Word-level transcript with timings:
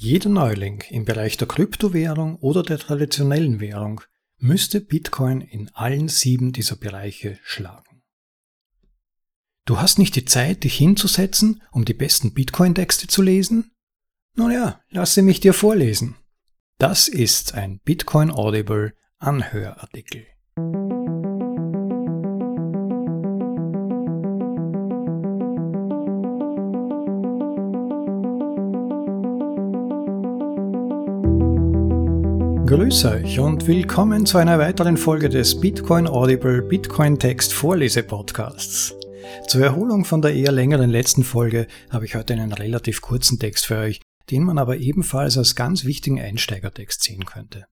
Jeder 0.00 0.30
Neuling 0.30 0.84
im 0.90 1.04
Bereich 1.04 1.38
der 1.38 1.48
Kryptowährung 1.48 2.36
oder 2.36 2.62
der 2.62 2.78
traditionellen 2.78 3.58
Währung 3.58 4.00
müsste 4.36 4.80
Bitcoin 4.80 5.40
in 5.40 5.70
allen 5.74 6.06
sieben 6.06 6.52
dieser 6.52 6.76
Bereiche 6.76 7.40
schlagen. 7.42 8.04
Du 9.64 9.80
hast 9.80 9.98
nicht 9.98 10.14
die 10.14 10.24
Zeit, 10.24 10.62
dich 10.62 10.76
hinzusetzen, 10.76 11.64
um 11.72 11.84
die 11.84 11.94
besten 11.94 12.32
Bitcoin-Texte 12.32 13.08
zu 13.08 13.22
lesen? 13.22 13.72
Nun 14.36 14.52
ja, 14.52 14.80
lasse 14.90 15.20
mich 15.22 15.40
dir 15.40 15.52
vorlesen. 15.52 16.14
Das 16.78 17.08
ist 17.08 17.54
ein 17.54 17.80
Bitcoin 17.80 18.30
Audible 18.30 18.94
Anhörartikel. 19.18 20.28
Grüß 32.68 33.06
euch 33.06 33.40
und 33.40 33.66
willkommen 33.66 34.26
zu 34.26 34.36
einer 34.36 34.58
weiteren 34.58 34.98
Folge 34.98 35.30
des 35.30 35.58
Bitcoin 35.58 36.06
Audible 36.06 36.60
Bitcoin 36.60 37.18
Text 37.18 37.54
Vorlese 37.54 38.02
Podcasts. 38.02 38.94
Zur 39.46 39.62
Erholung 39.62 40.04
von 40.04 40.20
der 40.20 40.34
eher 40.34 40.52
längeren 40.52 40.90
letzten 40.90 41.24
Folge 41.24 41.66
habe 41.88 42.04
ich 42.04 42.14
heute 42.14 42.34
einen 42.34 42.52
relativ 42.52 43.00
kurzen 43.00 43.38
Text 43.38 43.64
für 43.64 43.78
euch, 43.78 44.02
den 44.30 44.42
man 44.42 44.58
aber 44.58 44.76
ebenfalls 44.76 45.38
als 45.38 45.54
ganz 45.54 45.86
wichtigen 45.86 46.20
Einsteigertext 46.20 47.02
sehen 47.02 47.24
könnte. 47.24 47.64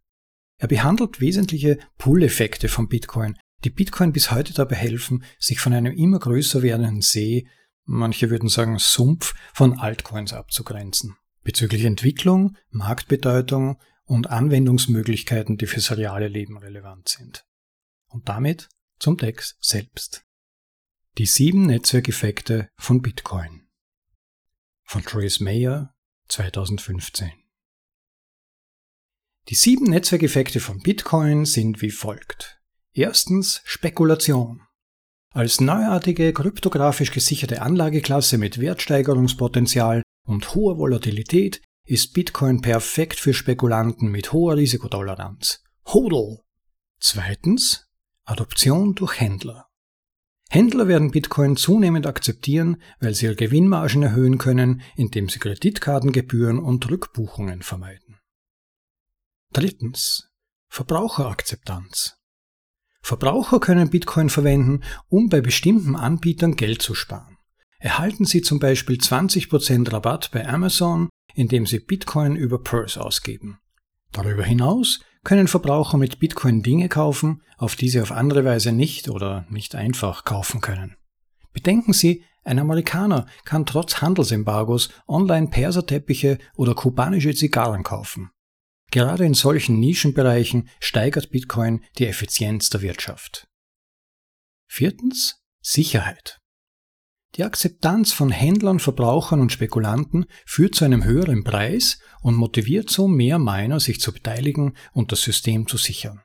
Er 0.56 0.68
behandelt 0.68 1.20
wesentliche 1.20 1.76
Pull-Effekte 1.98 2.68
von 2.68 2.88
Bitcoin, 2.88 3.36
die 3.64 3.70
Bitcoin 3.70 4.14
bis 4.14 4.30
heute 4.30 4.54
dabei 4.54 4.76
helfen, 4.76 5.24
sich 5.38 5.60
von 5.60 5.74
einem 5.74 5.92
immer 5.92 6.20
größer 6.20 6.62
werdenden 6.62 7.02
See, 7.02 7.46
manche 7.84 8.30
würden 8.30 8.48
sagen 8.48 8.78
Sumpf, 8.78 9.34
von 9.52 9.78
Altcoins 9.78 10.32
abzugrenzen. 10.32 11.16
Bezüglich 11.44 11.84
Entwicklung, 11.84 12.56
Marktbedeutung 12.70 13.76
und 14.06 14.30
Anwendungsmöglichkeiten, 14.30 15.58
die 15.58 15.66
fürs 15.66 15.96
reale 15.96 16.28
Leben 16.28 16.56
relevant 16.56 17.08
sind. 17.08 17.44
Und 18.08 18.28
damit 18.28 18.68
zum 18.98 19.18
Text 19.18 19.58
selbst. 19.60 20.24
Die 21.18 21.26
sieben 21.26 21.66
Netzwerkeffekte 21.66 22.70
von 22.76 23.02
Bitcoin. 23.02 23.68
Von 24.84 25.02
Trace 25.02 25.40
Mayer 25.40 25.94
2015. 26.28 27.32
Die 29.48 29.54
sieben 29.54 29.86
Netzwerkeffekte 29.86 30.60
von 30.60 30.80
Bitcoin 30.80 31.44
sind 31.44 31.82
wie 31.82 31.90
folgt. 31.90 32.60
Erstens 32.92 33.62
Spekulation. 33.64 34.62
Als 35.32 35.60
neuartige 35.60 36.32
kryptografisch 36.32 37.12
gesicherte 37.12 37.60
Anlageklasse 37.62 38.38
mit 38.38 38.58
Wertsteigerungspotenzial 38.58 40.02
und 40.26 40.54
hoher 40.54 40.78
Volatilität 40.78 41.60
ist 41.86 42.12
Bitcoin 42.12 42.60
perfekt 42.60 43.18
für 43.18 43.32
Spekulanten 43.32 44.10
mit 44.10 44.32
hoher 44.32 44.56
Risikotoleranz. 44.56 45.62
Hodl! 45.86 46.40
Zweitens, 46.98 47.88
Adoption 48.24 48.94
durch 48.94 49.20
Händler. 49.20 49.68
Händler 50.50 50.88
werden 50.88 51.12
Bitcoin 51.12 51.56
zunehmend 51.56 52.06
akzeptieren, 52.06 52.82
weil 53.00 53.14
sie 53.14 53.26
ihre 53.26 53.36
Gewinnmargen 53.36 54.02
erhöhen 54.02 54.38
können, 54.38 54.82
indem 54.96 55.28
sie 55.28 55.38
Kreditkartengebühren 55.38 56.58
und 56.58 56.88
Rückbuchungen 56.90 57.62
vermeiden. 57.62 58.18
Drittens, 59.52 60.30
Verbraucherakzeptanz. 60.68 62.16
Verbraucher 63.00 63.60
können 63.60 63.90
Bitcoin 63.90 64.28
verwenden, 64.28 64.82
um 65.08 65.28
bei 65.28 65.40
bestimmten 65.40 65.94
Anbietern 65.94 66.56
Geld 66.56 66.82
zu 66.82 66.94
sparen. 66.94 67.38
Erhalten 67.78 68.24
Sie 68.24 68.42
zum 68.42 68.58
Beispiel 68.58 68.96
20% 68.96 69.92
Rabatt 69.92 70.30
bei 70.32 70.48
Amazon 70.48 71.08
indem 71.36 71.66
sie 71.66 71.78
Bitcoin 71.78 72.34
über 72.34 72.58
Purse 72.58 73.00
ausgeben. 73.00 73.58
Darüber 74.10 74.42
hinaus 74.42 75.00
können 75.22 75.48
Verbraucher 75.48 75.98
mit 75.98 76.18
Bitcoin 76.18 76.62
Dinge 76.62 76.88
kaufen, 76.88 77.42
auf 77.58 77.76
die 77.76 77.88
sie 77.88 78.00
auf 78.00 78.10
andere 78.10 78.44
Weise 78.44 78.72
nicht 78.72 79.08
oder 79.08 79.46
nicht 79.50 79.74
einfach 79.74 80.24
kaufen 80.24 80.60
können. 80.60 80.96
Bedenken 81.52 81.92
Sie, 81.92 82.24
ein 82.44 82.58
Amerikaner 82.58 83.26
kann 83.44 83.66
trotz 83.66 84.00
Handelsembargos 84.00 84.90
online 85.08 85.48
Perserteppiche 85.48 86.38
oder 86.54 86.74
kubanische 86.74 87.34
Zigarren 87.34 87.82
kaufen. 87.82 88.30
Gerade 88.90 89.24
in 89.24 89.34
solchen 89.34 89.80
Nischenbereichen 89.80 90.68
steigert 90.80 91.30
Bitcoin 91.30 91.84
die 91.98 92.06
Effizienz 92.06 92.70
der 92.70 92.82
Wirtschaft. 92.82 93.48
Viertens 94.68 95.42
Sicherheit. 95.60 96.38
Die 97.34 97.44
Akzeptanz 97.44 98.12
von 98.12 98.30
Händlern, 98.30 98.78
Verbrauchern 98.78 99.40
und 99.40 99.52
Spekulanten 99.52 100.26
führt 100.46 100.74
zu 100.74 100.84
einem 100.84 101.04
höheren 101.04 101.44
Preis 101.44 101.98
und 102.22 102.34
motiviert 102.34 102.88
so 102.88 103.08
mehr 103.08 103.38
Miner, 103.38 103.80
sich 103.80 104.00
zu 104.00 104.12
beteiligen 104.12 104.74
und 104.92 105.12
das 105.12 105.20
System 105.20 105.66
zu 105.66 105.76
sichern. 105.76 106.22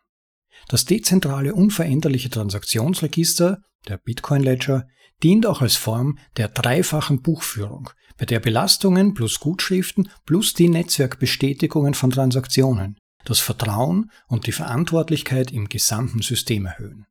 Das 0.69 0.85
dezentrale 0.85 1.53
unveränderliche 1.53 2.29
Transaktionsregister, 2.29 3.61
der 3.87 3.97
Bitcoin 3.97 4.43
Ledger, 4.43 4.87
dient 5.23 5.45
auch 5.45 5.61
als 5.61 5.75
Form 5.75 6.17
der 6.37 6.47
dreifachen 6.47 7.21
Buchführung, 7.21 7.89
bei 8.17 8.25
der 8.25 8.39
Belastungen 8.39 9.13
plus 9.13 9.39
Gutschriften 9.39 10.09
plus 10.25 10.53
die 10.53 10.69
Netzwerkbestätigungen 10.69 11.93
von 11.93 12.11
Transaktionen 12.11 12.97
das 13.25 13.39
Vertrauen 13.39 14.11
und 14.27 14.47
die 14.47 14.51
Verantwortlichkeit 14.51 15.51
im 15.51 15.69
gesamten 15.69 16.21
System 16.21 16.65
erhöhen. 16.65 17.05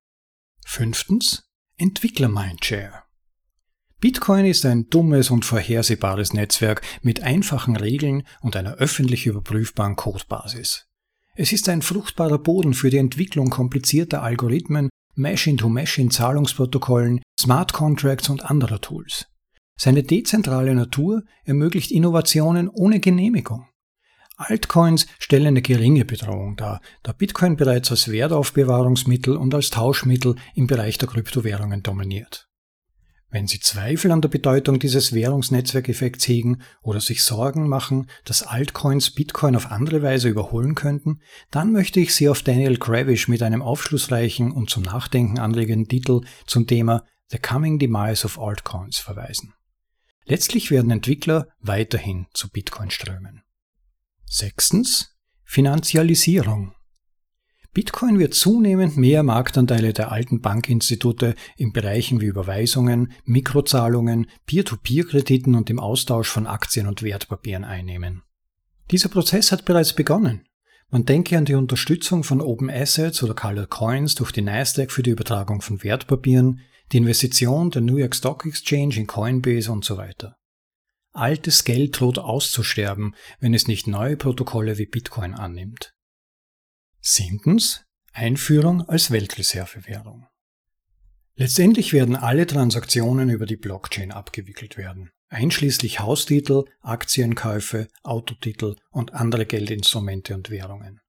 Fünftens 0.65 1.45
Entwickler 1.77 2.29
Mindshare. 2.29 3.05
Bitcoin 4.01 4.47
ist 4.47 4.65
ein 4.65 4.89
dummes 4.89 5.31
und 5.31 5.45
vorhersehbares 5.45 6.33
Netzwerk 6.33 6.81
mit 7.03 7.23
einfachen 7.23 7.77
Regeln 7.77 8.23
und 8.41 8.57
einer 8.57 8.77
öffentlich 8.77 9.27
überprüfbaren 9.27 9.95
Codebasis. 9.95 10.87
Es 11.37 11.53
ist 11.53 11.69
ein 11.69 11.83
fruchtbarer 11.83 12.39
Boden 12.39 12.73
für 12.73 12.89
die 12.89 12.97
Entwicklung 12.97 13.51
komplizierter 13.51 14.23
Algorithmen, 14.23 14.89
Machine-to-Machine-Zahlungsprotokollen, 15.17 17.21
Smart 17.39 17.75
Contracts 17.75 18.31
und 18.31 18.43
anderer 18.43 18.81
Tools. 18.81 19.27
Seine 19.79 20.03
dezentrale 20.03 20.75
Natur 20.75 21.23
ermöglicht 21.45 21.91
Innovationen 21.91 22.71
ohne 22.71 23.01
Genehmigung. 23.01 23.67
Altcoins 24.39 25.09
stellen 25.19 25.49
eine 25.49 25.61
geringe 25.61 26.07
Bedrohung 26.07 26.57
dar, 26.57 26.81
da 27.03 27.13
Bitcoin 27.13 27.57
bereits 27.57 27.91
als 27.91 28.11
Wertaufbewahrungsmittel 28.11 29.37
und 29.37 29.55
als 29.55 29.69
Tauschmittel 29.69 30.37
im 30.55 30.67
Bereich 30.67 30.97
der 30.97 31.09
Kryptowährungen 31.09 31.83
dominiert. 31.83 32.50
Wenn 33.33 33.47
Sie 33.47 33.61
Zweifel 33.61 34.11
an 34.11 34.21
der 34.21 34.29
Bedeutung 34.29 34.81
dieses 34.81 35.13
Währungsnetzwerkeffekts 35.13 36.27
hegen 36.27 36.63
oder 36.83 37.01
sich 37.01 37.23
Sorgen 37.23 37.69
machen, 37.69 38.09
dass 38.25 38.43
Altcoins 38.43 39.13
Bitcoin 39.13 39.55
auf 39.55 39.71
andere 39.71 40.03
Weise 40.03 40.29
überholen 40.29 40.75
könnten, 40.75 41.21
dann 41.53 41.71
möchte 41.71 42.01
ich 42.01 42.13
Sie 42.13 42.29
auf 42.29 42.43
Daniel 42.43 42.77
Kravish 42.77 43.29
mit 43.29 43.43
einem 43.43 43.63
aufschlussreichen 43.63 44.51
und 44.51 44.69
zum 44.69 44.83
Nachdenken 44.83 45.39
anregenden 45.39 45.89
Titel 45.89 46.23
zum 46.47 46.67
Thema 46.67 47.05
The 47.29 47.39
Coming 47.39 47.79
Demise 47.79 48.25
of 48.25 48.41
Altcoins 48.41 48.99
verweisen. 48.99 49.55
Letztlich 50.25 50.73
werden 50.73 50.91
Entwickler 50.91 51.47
weiterhin 51.61 52.27
zu 52.35 52.51
Bitcoin 52.51 52.91
strömen. 52.91 53.43
Sechstens 54.27 55.17
Finanzialisierung. 55.45 56.75
Bitcoin 57.73 58.19
wird 58.19 58.35
zunehmend 58.35 58.97
mehr 58.97 59.23
Marktanteile 59.23 59.93
der 59.93 60.11
alten 60.11 60.41
Bankinstitute 60.41 61.37
in 61.57 61.73
Bereichen 61.73 62.21
wie 62.21 62.27
Überweisungen, 62.27 63.13
Mikrozahlungen, 63.25 64.27
Peer-to-Peer-Krediten 64.47 65.55
und 65.55 65.69
dem 65.69 65.79
Austausch 65.79 66.29
von 66.29 66.49
Aktien 66.49 66.89
und 66.89 67.03
Wertpapieren 67.03 67.63
einnehmen. 67.63 68.23
Dieser 68.91 69.09
Prozess 69.09 69.53
hat 69.53 69.65
bereits 69.65 69.93
begonnen. 69.93 70.43
Man 70.91 71.05
denke 71.05 71.39
an 71.39 71.45
die 71.45 71.55
Unterstützung 71.55 72.25
von 72.25 72.41
Open 72.41 72.69
Assets 72.69 73.23
oder 73.23 73.35
Colored 73.35 73.71
Coins 73.71 74.17
durch 74.17 74.33
die 74.33 74.43
Nasdaq 74.43 74.91
für 74.91 75.05
die 75.05 75.11
Übertragung 75.11 75.61
von 75.61 75.85
Wertpapieren, 75.85 76.63
die 76.91 76.97
Investition 76.97 77.71
der 77.71 77.83
New 77.83 77.99
York 77.99 78.17
Stock 78.17 78.45
Exchange 78.45 78.97
in 78.97 79.07
Coinbase 79.07 79.71
und 79.71 79.85
so 79.85 79.97
weiter. 79.97 80.35
Altes 81.13 81.63
Geld 81.63 82.01
droht 82.01 82.19
auszusterben, 82.19 83.15
wenn 83.39 83.55
es 83.55 83.69
nicht 83.69 83.87
neue 83.87 84.17
Protokolle 84.17 84.79
wie 84.79 84.87
Bitcoin 84.87 85.35
annimmt. 85.35 85.93
Siebtens 87.03 87.87
Einführung 88.13 88.87
als 88.87 89.11
Weltreservewährung. 89.11 90.27
Letztendlich 91.35 91.95
werden 91.95 92.15
alle 92.15 92.47
Transaktionen 92.47 93.31
über 93.31 93.47
die 93.47 93.57
Blockchain 93.57 94.13
abgewickelt 94.13 94.77
werden, 94.77 95.11
einschließlich 95.29 96.01
Haustitel, 96.01 96.65
Aktienkäufe, 96.83 97.89
Autotitel 98.03 98.77
und 98.91 99.15
andere 99.15 99.47
Geldinstrumente 99.47 100.35
und 100.35 100.51
Währungen. 100.51 101.01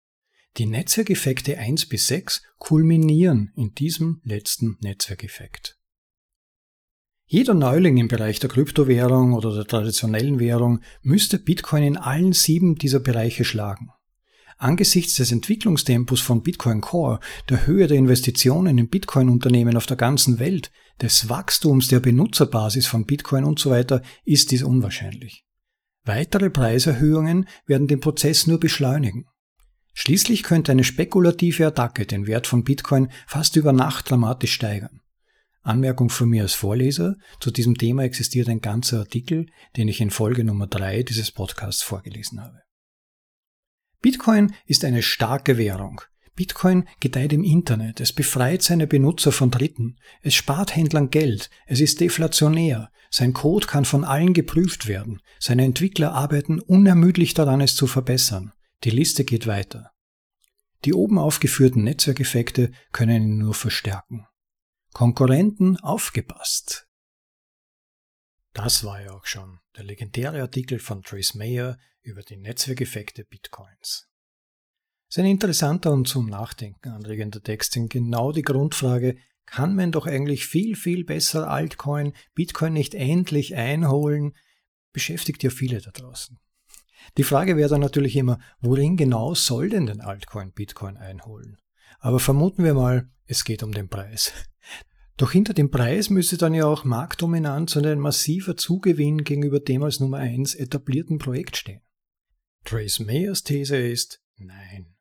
Die 0.55 0.65
Netzwerkeffekte 0.65 1.57
1 1.57 1.89
bis 1.89 2.07
6 2.07 2.41
kulminieren 2.57 3.51
in 3.57 3.73
diesem 3.73 4.21
letzten 4.23 4.77
Netzwerkeffekt. 4.79 5.77
Jeder 7.25 7.53
Neuling 7.53 7.97
im 7.97 8.07
Bereich 8.07 8.39
der 8.39 8.49
Kryptowährung 8.49 9.33
oder 9.33 9.53
der 9.53 9.65
traditionellen 9.65 10.39
Währung 10.39 10.81
müsste 11.01 11.37
Bitcoin 11.37 11.83
in 11.83 11.97
allen 11.97 12.31
sieben 12.31 12.75
dieser 12.75 13.01
Bereiche 13.01 13.43
schlagen. 13.43 13.91
Angesichts 14.61 15.15
des 15.15 15.31
Entwicklungstempos 15.31 16.21
von 16.21 16.43
Bitcoin 16.43 16.81
Core, 16.81 17.19
der 17.49 17.65
Höhe 17.65 17.87
der 17.87 17.97
Investitionen 17.97 18.77
in 18.77 18.89
Bitcoin-Unternehmen 18.89 19.75
auf 19.75 19.87
der 19.87 19.97
ganzen 19.97 20.37
Welt, 20.37 20.71
des 21.01 21.29
Wachstums 21.29 21.87
der 21.87 21.99
Benutzerbasis 21.99 22.85
von 22.85 23.07
Bitcoin 23.07 23.43
und 23.43 23.57
so 23.57 23.71
weiter, 23.71 24.03
ist 24.23 24.51
dies 24.51 24.61
unwahrscheinlich. 24.61 25.45
Weitere 26.05 26.51
Preiserhöhungen 26.51 27.47
werden 27.65 27.87
den 27.87 28.01
Prozess 28.01 28.45
nur 28.45 28.59
beschleunigen. 28.59 29.25
Schließlich 29.93 30.43
könnte 30.43 30.73
eine 30.73 30.83
spekulative 30.83 31.65
Attacke 31.65 32.05
den 32.05 32.27
Wert 32.27 32.45
von 32.45 32.63
Bitcoin 32.63 33.09
fast 33.25 33.55
über 33.55 33.73
Nacht 33.73 34.11
dramatisch 34.11 34.53
steigern. 34.53 35.01
Anmerkung 35.63 36.11
von 36.11 36.29
mir 36.29 36.43
als 36.43 36.53
Vorleser, 36.53 37.15
zu 37.39 37.49
diesem 37.49 37.79
Thema 37.79 38.03
existiert 38.03 38.47
ein 38.47 38.61
ganzer 38.61 38.99
Artikel, 38.99 39.47
den 39.75 39.87
ich 39.87 40.01
in 40.01 40.11
Folge 40.11 40.43
Nummer 40.43 40.67
3 40.67 41.01
dieses 41.01 41.31
Podcasts 41.31 41.81
vorgelesen 41.81 42.39
habe. 42.39 42.61
Bitcoin 44.01 44.53
ist 44.65 44.83
eine 44.83 45.03
starke 45.03 45.57
Währung. 45.57 46.01
Bitcoin 46.35 46.87
gedeiht 46.99 47.33
im 47.33 47.43
Internet, 47.43 47.99
es 47.99 48.13
befreit 48.13 48.63
seine 48.63 48.87
Benutzer 48.87 49.31
von 49.31 49.51
Dritten, 49.51 49.97
es 50.21 50.33
spart 50.33 50.75
Händlern 50.75 51.09
Geld, 51.09 51.49
es 51.67 51.81
ist 51.81 51.99
deflationär, 51.99 52.89
sein 53.11 53.33
Code 53.33 53.67
kann 53.67 53.85
von 53.85 54.03
allen 54.03 54.33
geprüft 54.33 54.87
werden, 54.87 55.21
seine 55.39 55.65
Entwickler 55.65 56.13
arbeiten 56.13 56.59
unermüdlich 56.59 57.33
daran, 57.33 57.61
es 57.61 57.75
zu 57.75 57.85
verbessern. 57.85 58.53
Die 58.85 58.89
Liste 58.89 59.25
geht 59.25 59.45
weiter. 59.45 59.91
Die 60.85 60.93
oben 60.93 61.19
aufgeführten 61.19 61.83
Netzwerkeffekte 61.83 62.71
können 62.91 63.23
ihn 63.23 63.37
nur 63.37 63.53
verstärken. 63.53 64.25
Konkurrenten 64.93 65.77
aufgepasst. 65.77 66.87
Das 68.53 68.83
war 68.83 69.01
ja 69.01 69.11
auch 69.11 69.25
schon 69.25 69.59
der 69.77 69.85
legendäre 69.85 70.41
Artikel 70.41 70.79
von 70.79 71.03
Trace 71.03 71.35
Mayer 71.35 71.77
über 72.01 72.21
die 72.21 72.37
Netzwerkeffekte 72.37 73.23
Bitcoins. 73.23 74.09
Sein 75.07 75.25
interessanter 75.25 75.91
und 75.91 76.07
zum 76.07 76.27
Nachdenken 76.27 76.89
anregender 76.89 77.41
Text 77.41 77.73
sind 77.73 77.89
genau 77.89 78.31
die 78.31 78.41
Grundfrage, 78.41 79.17
kann 79.45 79.75
man 79.75 79.91
doch 79.91 80.05
eigentlich 80.07 80.45
viel, 80.45 80.75
viel 80.75 81.03
besser 81.03 81.49
Altcoin, 81.49 82.13
Bitcoin 82.33 82.73
nicht 82.73 82.93
endlich 82.93 83.55
einholen, 83.55 84.33
beschäftigt 84.93 85.43
ja 85.43 85.49
viele 85.49 85.81
da 85.81 85.91
draußen. 85.91 86.39
Die 87.17 87.23
Frage 87.23 87.57
wäre 87.57 87.69
dann 87.69 87.81
natürlich 87.81 88.15
immer, 88.15 88.39
worin 88.59 88.95
genau 88.95 89.33
soll 89.33 89.69
denn 89.69 89.85
den 89.85 90.01
Altcoin 90.01 90.53
Bitcoin 90.53 90.97
einholen? 90.97 91.57
Aber 91.99 92.19
vermuten 92.19 92.63
wir 92.63 92.73
mal, 92.73 93.09
es 93.25 93.43
geht 93.43 93.63
um 93.63 93.73
den 93.73 93.89
Preis. 93.89 94.31
Doch 95.17 95.31
hinter 95.31 95.53
dem 95.53 95.69
Preis 95.69 96.09
müsste 96.09 96.37
dann 96.37 96.53
ja 96.53 96.65
auch 96.65 96.83
Marktdominanz 96.83 97.75
und 97.75 97.85
ein 97.85 97.99
massiver 97.99 98.57
Zugewinn 98.57 99.23
gegenüber 99.23 99.59
dem 99.59 99.83
als 99.83 99.99
Nummer 99.99 100.17
1 100.17 100.55
etablierten 100.55 101.17
Projekt 101.19 101.57
stehen. 101.57 101.81
Trace 102.63 102.99
Mayers 102.99 103.43
These 103.43 103.77
ist 103.77 104.21
nein. 104.37 104.95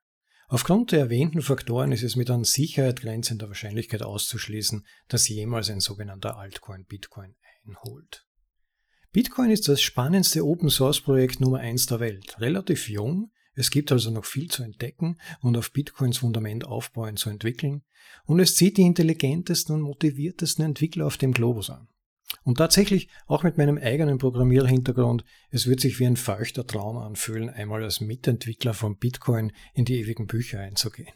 Aufgrund 0.49 0.91
der 0.91 0.99
erwähnten 0.99 1.43
Faktoren 1.43 1.93
ist 1.93 2.03
es 2.03 2.17
mit 2.17 2.29
an 2.29 2.43
Sicherheit 2.43 3.03
grenzender 3.03 3.47
Wahrscheinlichkeit 3.47 4.03
auszuschließen, 4.03 4.85
dass 5.07 5.29
jemals 5.29 5.71
ein 5.71 5.79
sogenannter 5.79 6.37
Altcoin 6.37 6.85
Bitcoin 6.87 7.37
einholt. 7.65 8.27
Bitcoin 9.13 9.51
ist 9.51 9.69
das 9.69 9.81
spannendste 9.81 10.45
Open 10.45 10.71
Source 10.71 11.01
Projekt 11.01 11.41
Nummer 11.41 11.59
1 11.59 11.87
der 11.87 12.01
Welt, 12.01 12.41
relativ 12.41 12.89
jung, 12.89 13.31
es 13.55 13.71
gibt 13.71 13.93
also 13.93 14.11
noch 14.11 14.25
viel 14.25 14.51
zu 14.51 14.63
entdecken 14.63 15.19
und 15.41 15.57
auf 15.57 15.73
Bitcoins 15.73 16.19
Fundament 16.19 16.65
aufbauen 16.65 17.17
zu 17.17 17.31
entwickeln, 17.31 17.83
und 18.25 18.41
es 18.41 18.57
zieht 18.57 18.77
die 18.77 18.83
intelligentesten 18.83 19.75
und 19.75 19.83
motiviertesten 19.83 20.65
Entwickler 20.65 21.07
auf 21.07 21.17
dem 21.17 21.33
Globus 21.33 21.71
an. 21.71 21.89
Und 22.43 22.59
tatsächlich, 22.59 23.09
auch 23.27 23.43
mit 23.43 23.59
meinem 23.59 23.77
eigenen 23.77 24.19
Programmierhintergrund, 24.19 25.25
es 25.51 25.67
wird 25.67 25.81
sich 25.81 25.99
wie 25.99 26.07
ein 26.07 26.17
feuchter 26.17 26.67
Traum 26.67 26.97
anfühlen, 26.97 27.51
einmal 27.51 27.83
als 27.83 28.01
Mitentwickler 28.01 28.73
von 28.73 28.97
Bitcoin 28.97 29.53
in 29.75 29.85
die 29.85 29.99
ewigen 30.01 30.27
Bücher 30.27 30.61
einzugehen. 30.61 31.13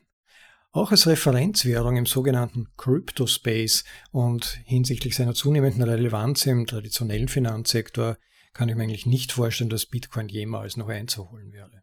Auch 0.73 0.91
als 0.91 1.07
Referenzwährung 1.07 1.97
im 1.97 2.07
sogenannten 2.07 2.67
Crypto 2.77 3.29
Space 3.29 3.85
und 4.11 4.59
hinsichtlich 4.65 5.15
seiner 5.15 5.35
zunehmenden 5.35 5.83
Relevanz 5.83 6.47
im 6.47 6.67
traditionellen 6.67 7.29
Finanzsektor 7.29 8.19
kann 8.53 8.69
ich 8.69 8.75
mir 8.75 8.83
eigentlich 8.83 9.07
nicht 9.07 9.31
vorstellen, 9.31 9.71
dass 9.71 9.87
Bitcoin 9.87 10.29
jemals 10.29 10.77
noch 10.77 10.89
einzuholen 10.89 11.53
wäre. 11.53 11.83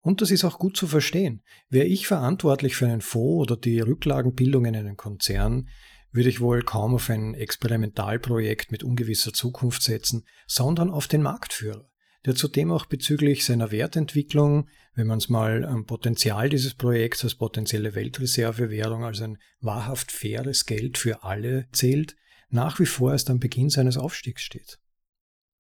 Und 0.00 0.20
das 0.20 0.30
ist 0.30 0.44
auch 0.44 0.58
gut 0.58 0.76
zu 0.76 0.86
verstehen. 0.86 1.42
Wäre 1.68 1.86
ich 1.86 2.06
verantwortlich 2.06 2.76
für 2.76 2.86
einen 2.86 3.00
Fonds 3.00 3.42
oder 3.42 3.56
die 3.56 3.80
Rücklagenbildung 3.80 4.64
in 4.64 4.76
einem 4.76 4.96
Konzern, 4.96 5.68
würde 6.12 6.28
ich 6.28 6.40
wohl 6.40 6.62
kaum 6.62 6.94
auf 6.94 7.10
ein 7.10 7.34
Experimentalprojekt 7.34 8.72
mit 8.72 8.82
ungewisser 8.82 9.32
Zukunft 9.32 9.82
setzen, 9.82 10.24
sondern 10.46 10.90
auf 10.90 11.06
den 11.06 11.22
Marktführer, 11.22 11.88
der 12.24 12.34
zudem 12.34 12.72
auch 12.72 12.86
bezüglich 12.86 13.44
seiner 13.44 13.70
Wertentwicklung, 13.70 14.68
wenn 14.94 15.06
man 15.06 15.18
es 15.18 15.28
mal 15.28 15.64
am 15.64 15.84
Potenzial 15.84 16.48
dieses 16.48 16.74
Projekts 16.74 17.24
als 17.24 17.34
potenzielle 17.34 17.94
Weltreservewährung 17.94 19.04
als 19.04 19.20
ein 19.20 19.38
wahrhaft 19.60 20.10
faires 20.10 20.64
Geld 20.66 20.98
für 20.98 21.24
alle 21.24 21.68
zählt, 21.72 22.16
nach 22.48 22.80
wie 22.80 22.86
vor 22.86 23.12
erst 23.12 23.30
am 23.30 23.38
Beginn 23.38 23.68
seines 23.68 23.98
Aufstiegs 23.98 24.42
steht. 24.42 24.78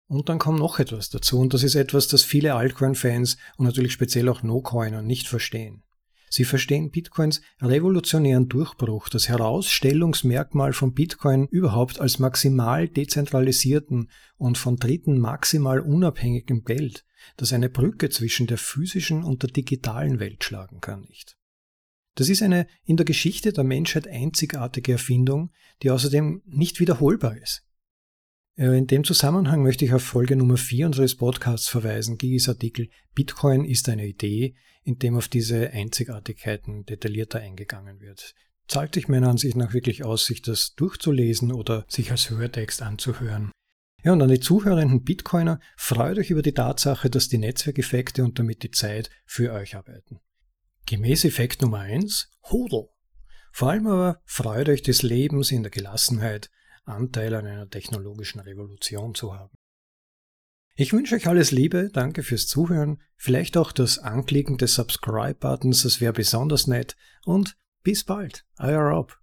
Und 0.07 0.29
dann 0.29 0.39
kommt 0.39 0.59
noch 0.59 0.79
etwas 0.79 1.09
dazu, 1.09 1.39
und 1.39 1.53
das 1.53 1.63
ist 1.63 1.75
etwas, 1.75 2.07
das 2.07 2.23
viele 2.23 2.55
Altcoin-Fans 2.55 3.37
und 3.57 3.65
natürlich 3.65 3.93
speziell 3.93 4.29
auch 4.29 4.43
No-Coiner 4.43 5.01
nicht 5.01 5.27
verstehen. 5.27 5.83
Sie 6.29 6.45
verstehen 6.45 6.89
Bitcoins 6.89 7.41
revolutionären 7.61 8.49
Durchbruch, 8.49 9.07
das 9.07 9.29
Herausstellungsmerkmal 9.29 10.73
von 10.73 10.95
Bitcoin 10.95 11.45
überhaupt 11.45 12.01
als 12.01 12.17
maximal 12.17 12.89
dezentralisierten 12.89 14.09
und 14.37 14.57
von 14.57 14.77
Dritten 14.77 15.19
maximal 15.19 15.79
unabhängigem 15.79 16.63
Geld, 16.63 17.05
das 17.37 17.53
eine 17.53 17.69
Brücke 17.69 18.09
zwischen 18.09 18.47
der 18.47 18.57
physischen 18.57 19.23
und 19.23 19.43
der 19.43 19.51
digitalen 19.51 20.19
Welt 20.19 20.43
schlagen 20.43 20.81
kann, 20.81 21.01
nicht. 21.01 21.37
Das 22.15 22.29
ist 22.29 22.41
eine 22.41 22.65
in 22.83 22.97
der 22.97 23.05
Geschichte 23.05 23.53
der 23.53 23.63
Menschheit 23.63 24.07
einzigartige 24.07 24.93
Erfindung, 24.93 25.51
die 25.83 25.91
außerdem 25.91 26.41
nicht 26.47 26.79
wiederholbar 26.79 27.37
ist. 27.37 27.63
Äh, 28.55 28.77
in 28.77 28.87
dem 28.87 29.03
Zusammenhang 29.03 29.63
möchte 29.63 29.85
ich 29.85 29.93
auf 29.93 30.03
Folge 30.03 30.35
Nummer 30.35 30.57
4 30.57 30.87
unseres 30.87 31.15
Podcasts 31.15 31.67
verweisen, 31.67 32.17
Gigis 32.17 32.49
Artikel 32.49 32.89
Bitcoin 33.15 33.65
ist 33.65 33.89
eine 33.89 34.05
Idee, 34.05 34.55
in 34.83 34.99
dem 34.99 35.15
auf 35.15 35.27
diese 35.27 35.71
Einzigartigkeiten 35.71 36.85
detaillierter 36.85 37.39
eingegangen 37.39 37.99
wird. 37.99 38.35
Zahlt 38.67 38.93
sich 38.93 39.07
meiner 39.07 39.29
Ansicht 39.29 39.55
nach 39.55 39.73
wirklich 39.73 40.03
aus, 40.03 40.25
sich 40.25 40.41
das 40.41 40.73
durchzulesen 40.75 41.51
oder 41.51 41.85
sich 41.87 42.11
als 42.11 42.29
Hörtext 42.29 42.81
anzuhören. 42.81 43.51
Ja, 44.03 44.13
und 44.13 44.21
an 44.21 44.29
die 44.29 44.39
zuhörenden 44.39 45.03
Bitcoiner, 45.03 45.59
freut 45.77 46.17
euch 46.17 46.29
über 46.29 46.41
die 46.41 46.53
Tatsache, 46.53 47.09
dass 47.09 47.29
die 47.29 47.37
Netzwerkeffekte 47.37 48.23
und 48.23 48.37
damit 48.37 48.63
die 48.63 48.71
Zeit 48.71 49.09
für 49.25 49.53
euch 49.53 49.75
arbeiten. 49.75 50.19
Gemäß 50.85 51.23
Effekt 51.23 51.61
Nummer 51.61 51.79
1, 51.79 52.29
Hodel. 52.51 52.89
Vor 53.51 53.69
allem 53.69 53.87
aber 53.87 54.21
freut 54.25 54.67
euch 54.67 54.81
des 54.81 55.03
Lebens 55.03 55.51
in 55.51 55.63
der 55.63 55.71
Gelassenheit, 55.71 56.49
Anteil 56.85 57.33
an 57.35 57.45
einer 57.45 57.69
technologischen 57.69 58.39
Revolution 58.39 59.15
zu 59.15 59.35
haben. 59.35 59.55
Ich 60.75 60.91
wünsche 60.91 61.15
euch 61.15 61.27
alles 61.27 61.51
Liebe, 61.51 61.89
danke 61.93 62.23
fürs 62.23 62.47
Zuhören, 62.47 62.99
vielleicht 63.15 63.57
auch 63.57 63.71
das 63.71 63.99
Anklicken 63.99 64.57
des 64.57 64.73
Subscribe-Buttons, 64.73 65.83
das 65.83 66.01
wäre 66.01 66.13
besonders 66.13 66.65
nett 66.65 66.95
und 67.25 67.55
bis 67.83 68.03
bald, 68.03 68.45
euer 68.57 68.81
Rob. 68.81 69.22